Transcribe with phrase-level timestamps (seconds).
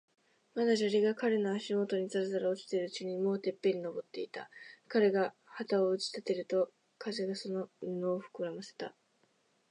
[0.55, 4.49] まだ砂利が彼の足もとにざらざら落ちているうちに、もうてっぺんに登っていた。
[4.87, 8.95] 彼が旗を打ち立てると、風がその布をふくらませた。